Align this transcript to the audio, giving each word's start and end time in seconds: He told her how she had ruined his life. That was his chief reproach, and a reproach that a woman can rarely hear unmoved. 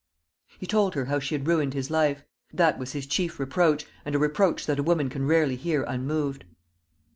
He 0.57 0.65
told 0.65 0.95
her 0.95 1.05
how 1.05 1.19
she 1.19 1.35
had 1.35 1.45
ruined 1.47 1.75
his 1.75 1.91
life. 1.91 2.23
That 2.51 2.79
was 2.79 2.93
his 2.93 3.05
chief 3.05 3.39
reproach, 3.39 3.85
and 4.03 4.15
a 4.15 4.17
reproach 4.17 4.65
that 4.65 4.79
a 4.79 4.83
woman 4.83 5.09
can 5.09 5.27
rarely 5.27 5.57
hear 5.57 5.83
unmoved. 5.83 6.43